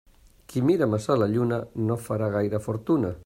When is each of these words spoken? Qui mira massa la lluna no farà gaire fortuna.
Qui 0.53 0.63
mira 0.69 0.87
massa 0.93 1.17
la 1.23 1.27
lluna 1.35 1.61
no 1.89 2.01
farà 2.09 2.31
gaire 2.39 2.63
fortuna. 2.71 3.15